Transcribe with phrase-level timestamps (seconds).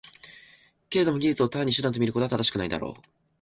[0.89, 3.01] けれども技術を単に手段と見ることは正しくないであろう。